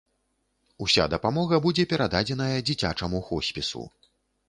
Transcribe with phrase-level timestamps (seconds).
[0.85, 3.89] Уся дапамога будзе перададзеная дзіцячаму хоспісу.